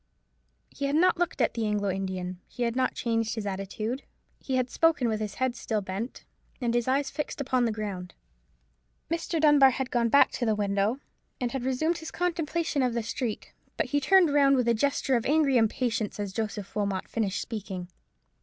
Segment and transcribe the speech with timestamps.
[0.71, 4.01] He had not looked at the Anglo Indian; he had not changed his attitude;
[4.39, 6.25] he had spoken with his head still bent,
[6.59, 8.15] and his eyes fixed upon the ground.
[9.11, 9.39] Mr.
[9.39, 10.97] Dunbar had gone back to the window,
[11.39, 15.15] and had resumed his contemplation of the street; but he turned round with a gesture
[15.15, 17.87] of angry impatience as Joseph Wilmot finished speaking.